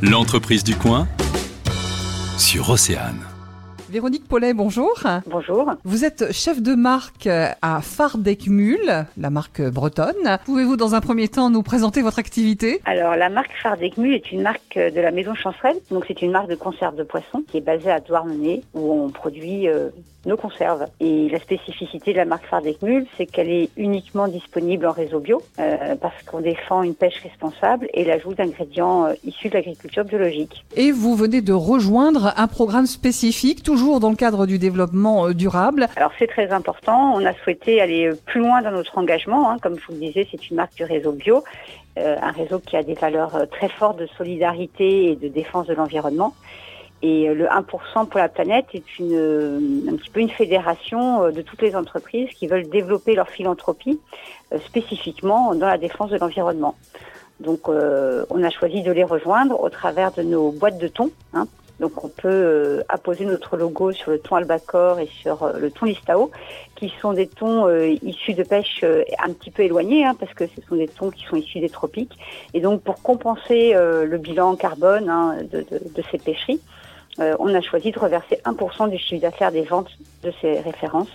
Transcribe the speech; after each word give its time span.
L'entreprise 0.00 0.62
du 0.62 0.76
coin 0.76 1.08
sur 2.36 2.70
Océane. 2.70 3.18
Véronique 3.90 4.28
Paulet, 4.28 4.52
bonjour. 4.52 5.02
Bonjour. 5.26 5.72
Vous 5.84 6.04
êtes 6.04 6.30
chef 6.32 6.60
de 6.60 6.74
marque 6.74 7.26
à 7.26 7.80
Fardekmul, 7.80 9.06
la 9.16 9.30
marque 9.30 9.62
bretonne. 9.62 10.38
Pouvez-vous 10.44 10.76
dans 10.76 10.94
un 10.94 11.00
premier 11.00 11.28
temps 11.28 11.48
nous 11.48 11.62
présenter 11.62 12.02
votre 12.02 12.18
activité? 12.18 12.82
Alors 12.84 13.16
la 13.16 13.30
marque 13.30 13.52
Fardekmul 13.62 14.12
est 14.12 14.30
une 14.30 14.42
marque 14.42 14.76
de 14.76 15.00
la 15.00 15.10
maison 15.10 15.34
Chancerelle. 15.34 15.76
Donc 15.90 16.04
c'est 16.06 16.20
une 16.20 16.32
marque 16.32 16.50
de 16.50 16.54
conserve 16.54 16.96
de 16.96 17.02
poisson 17.02 17.42
qui 17.50 17.56
est 17.56 17.62
basée 17.62 17.90
à 17.90 18.00
Douarnenez 18.00 18.62
où 18.74 18.92
on 18.92 19.08
produit 19.08 19.68
euh, 19.68 19.88
nos 20.26 20.36
conserves. 20.36 20.86
Et 21.00 21.30
la 21.30 21.40
spécificité 21.40 22.12
de 22.12 22.18
la 22.18 22.26
marque 22.26 22.44
Fardekmul, 22.46 23.06
c'est 23.16 23.24
qu'elle 23.24 23.48
est 23.48 23.70
uniquement 23.78 24.28
disponible 24.28 24.84
en 24.86 24.92
réseau 24.92 25.20
bio 25.20 25.40
euh, 25.58 25.96
parce 25.96 26.22
qu'on 26.24 26.40
défend 26.40 26.82
une 26.82 26.94
pêche 26.94 27.22
responsable 27.22 27.88
et 27.94 28.04
l'ajout 28.04 28.34
d'ingrédients 28.34 29.06
euh, 29.06 29.14
issus 29.24 29.48
de 29.48 29.54
l'agriculture 29.54 30.04
biologique. 30.04 30.66
Et 30.76 30.92
vous 30.92 31.16
venez 31.16 31.40
de 31.40 31.54
rejoindre 31.54 32.34
un 32.36 32.48
programme 32.48 32.86
spécifique, 32.86 33.62
toujours 33.62 33.77
dans 34.00 34.10
le 34.10 34.16
cadre 34.16 34.46
du 34.46 34.58
développement 34.58 35.26
euh, 35.26 35.34
durable. 35.34 35.88
Alors 35.96 36.12
c'est 36.18 36.26
très 36.26 36.50
important. 36.52 37.14
On 37.14 37.24
a 37.24 37.32
souhaité 37.34 37.80
aller 37.80 38.10
plus 38.26 38.40
loin 38.40 38.62
dans 38.62 38.72
notre 38.72 38.98
engagement. 38.98 39.50
Hein. 39.50 39.58
Comme 39.62 39.78
je 39.78 39.86
vous 39.86 39.92
le 39.92 40.00
disais, 40.00 40.26
c'est 40.30 40.50
une 40.50 40.56
marque 40.56 40.74
du 40.74 40.84
réseau 40.84 41.12
bio, 41.12 41.44
un 41.96 42.30
réseau 42.30 42.60
qui 42.60 42.76
a 42.76 42.84
des 42.84 42.94
valeurs 42.94 43.48
très 43.50 43.68
fortes 43.68 43.98
de 43.98 44.06
solidarité 44.16 45.10
et 45.10 45.16
de 45.16 45.26
défense 45.26 45.66
de 45.66 45.74
l'environnement. 45.74 46.32
Et 47.00 47.32
le 47.32 47.46
1% 47.46 48.06
pour 48.06 48.18
la 48.18 48.28
planète 48.28 48.66
est 48.74 48.98
une, 48.98 49.88
un 49.88 49.96
petit 49.96 50.10
peu 50.10 50.20
une 50.20 50.30
fédération 50.30 51.22
euh, 51.22 51.30
de 51.30 51.42
toutes 51.42 51.62
les 51.62 51.76
entreprises 51.76 52.28
qui 52.30 52.48
veulent 52.48 52.68
développer 52.68 53.14
leur 53.14 53.28
philanthropie 53.28 54.00
euh, 54.52 54.58
spécifiquement 54.66 55.54
dans 55.54 55.68
la 55.68 55.78
défense 55.78 56.10
de 56.10 56.18
l'environnement. 56.18 56.74
Donc 57.38 57.68
euh, 57.68 58.24
on 58.30 58.42
a 58.42 58.50
choisi 58.50 58.82
de 58.82 58.90
les 58.90 59.04
rejoindre 59.04 59.60
au 59.60 59.68
travers 59.68 60.10
de 60.12 60.22
nos 60.22 60.50
boîtes 60.50 60.78
de 60.78 60.88
thon. 60.88 61.10
Hein. 61.34 61.46
Donc 61.80 62.04
on 62.04 62.08
peut 62.08 62.82
apposer 62.88 63.24
notre 63.24 63.56
logo 63.56 63.92
sur 63.92 64.10
le 64.10 64.18
thon 64.18 64.36
albacore 64.36 64.98
et 64.98 65.08
sur 65.22 65.52
le 65.56 65.70
thon 65.70 65.86
listao, 65.86 66.30
qui 66.74 66.92
sont 67.00 67.12
des 67.12 67.28
thons 67.28 67.68
issus 68.02 68.34
de 68.34 68.42
pêche 68.42 68.84
un 68.84 69.32
petit 69.32 69.50
peu 69.50 69.62
éloignés, 69.62 70.04
hein, 70.04 70.16
parce 70.18 70.34
que 70.34 70.46
ce 70.46 70.60
sont 70.68 70.74
des 70.74 70.88
thons 70.88 71.10
qui 71.10 71.24
sont 71.24 71.36
issus 71.36 71.60
des 71.60 71.68
tropiques. 71.68 72.18
Et 72.52 72.60
donc 72.60 72.82
pour 72.82 73.00
compenser 73.02 73.74
le 73.74 74.18
bilan 74.18 74.56
carbone 74.56 75.08
hein, 75.08 75.36
de, 75.50 75.60
de, 75.60 75.80
de, 75.94 76.02
ces 76.10 76.18
pêcheries, 76.18 76.60
euh, 77.20 77.34
on 77.40 77.52
a 77.54 77.60
choisi 77.60 77.90
de 77.90 77.98
reverser 77.98 78.38
1% 78.44 78.90
du 78.90 78.98
chiffre 78.98 79.22
d'affaires 79.22 79.50
des 79.50 79.62
ventes 79.62 79.90
de 80.22 80.32
ces 80.40 80.60
références 80.60 81.10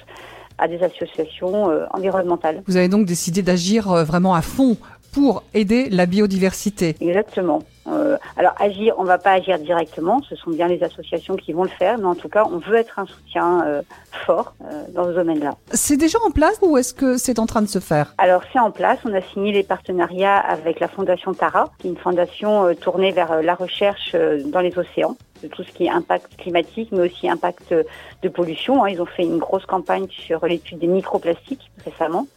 à 0.57 0.67
des 0.67 0.83
associations 0.83 1.69
euh, 1.69 1.85
environnementales. 1.91 2.61
Vous 2.67 2.77
avez 2.77 2.89
donc 2.89 3.05
décidé 3.05 3.41
d'agir 3.41 3.91
euh, 3.91 4.03
vraiment 4.03 4.35
à 4.35 4.41
fond 4.41 4.77
pour 5.11 5.43
aider 5.53 5.89
la 5.89 6.05
biodiversité. 6.05 6.95
Exactement. 6.99 7.63
Euh, 7.87 8.17
alors 8.37 8.53
agir, 8.59 8.95
on 8.97 9.03
ne 9.03 9.07
va 9.07 9.17
pas 9.17 9.31
agir 9.31 9.59
directement, 9.59 10.21
ce 10.29 10.35
sont 10.35 10.51
bien 10.51 10.67
les 10.67 10.83
associations 10.83 11.35
qui 11.35 11.53
vont 11.53 11.63
le 11.63 11.69
faire, 11.69 11.97
mais 11.97 12.05
en 12.05 12.15
tout 12.15 12.29
cas, 12.29 12.45
on 12.49 12.57
veut 12.57 12.75
être 12.75 12.99
un 12.99 13.05
soutien 13.05 13.63
euh, 13.65 13.81
fort 14.25 14.53
euh, 14.63 14.83
dans 14.93 15.05
ce 15.05 15.11
domaine-là. 15.11 15.55
C'est 15.71 15.97
déjà 15.97 16.19
en 16.25 16.31
place 16.31 16.57
ou 16.61 16.77
est-ce 16.77 16.93
que 16.93 17.17
c'est 17.17 17.39
en 17.39 17.45
train 17.45 17.61
de 17.61 17.67
se 17.67 17.79
faire? 17.79 18.13
Alors 18.17 18.41
c'est 18.51 18.59
en 18.59 18.71
place, 18.71 18.99
on 19.05 19.13
a 19.13 19.21
signé 19.21 19.51
les 19.51 19.63
partenariats 19.63 20.37
avec 20.37 20.79
la 20.79 20.87
Fondation 20.87 21.33
Tara, 21.33 21.69
qui 21.79 21.87
est 21.87 21.91
une 21.91 21.97
fondation 21.97 22.73
tournée 22.75 23.11
vers 23.11 23.41
la 23.41 23.55
recherche 23.55 24.15
dans 24.45 24.61
les 24.61 24.77
océans 24.77 25.17
de 25.41 25.49
tout 25.49 25.63
ce 25.63 25.71
qui 25.71 25.85
est 25.85 25.89
impact 25.89 26.37
climatique, 26.37 26.89
mais 26.93 27.01
aussi 27.01 27.29
impact 27.29 27.73
de 28.21 28.29
pollution. 28.29 28.83
Hein. 28.83 28.89
Ils 28.89 29.01
ont 29.01 29.05
fait 29.05 29.23
une 29.23 29.39
grosse 29.39 29.65
campagne 29.65 30.07
sur 30.09 30.45
l'étude 30.45 30.79
des 30.79 30.87
microplastiques 30.87 31.69
récemment. 31.83 32.27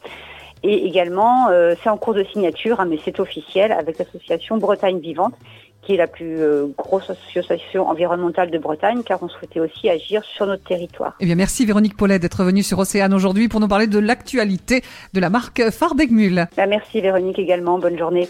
Et 0.62 0.87
également, 0.87 1.49
euh, 1.51 1.75
c'est 1.83 1.89
en 1.89 1.97
cours 1.97 2.15
de 2.15 2.25
signature, 2.25 2.81
hein, 2.81 2.87
mais 2.89 2.99
c'est 3.05 3.21
officiel, 3.21 3.73
avec 3.73 3.99
l'association 3.99 4.57
Bretagne 4.57 4.99
Vivante, 4.99 5.35
qui 5.83 5.95
est 5.95 5.97
la 5.97 6.09
plus 6.09 6.41
euh, 6.41 6.67
grosse 6.77 7.11
association 7.11 7.89
environnementale 7.89 8.51
de 8.51 8.59
Bretagne, 8.59 9.03
car 9.05 9.23
on 9.23 9.29
souhaitait 9.29 9.61
aussi 9.61 9.89
agir 9.89 10.25
sur 10.25 10.47
notre 10.47 10.65
territoire. 10.65 11.15
Eh 11.21 11.27
bien, 11.27 11.37
merci 11.37 11.65
Véronique 11.65 11.97
Paulet 11.97 12.19
d'être 12.19 12.43
venue 12.43 12.65
sur 12.65 12.79
Océane 12.79 13.15
aujourd'hui 13.15 13.49
pour 13.49 13.61
nous 13.61 13.69
parler 13.69 13.87
de 13.87 13.99
l'actualité 13.99 14.83
de 15.12 15.21
la 15.21 15.31
marque 15.31 15.71
Fardegmul. 15.71 16.49
Bah, 16.56 16.67
merci 16.67 17.00
Véronique 17.00 17.38
également, 17.38 17.78
bonne 17.78 17.99
journée. 17.99 18.28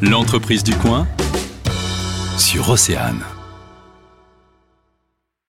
L'entreprise 0.00 0.64
du 0.64 0.74
coin 0.76 1.06
sur 2.38 2.70
Océane. 2.70 3.37